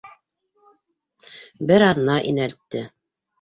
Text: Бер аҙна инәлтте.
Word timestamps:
Бер 1.73 1.85
аҙна 1.89 2.17
инәлтте. 2.31 2.83